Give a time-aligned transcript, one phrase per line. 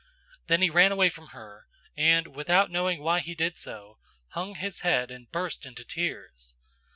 [0.47, 4.79] "Then he ran away from her, and, without knowing why he did so, hung his
[4.79, 6.55] head and burst into tears.